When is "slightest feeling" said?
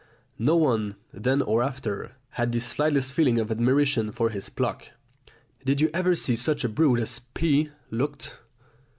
2.59-3.37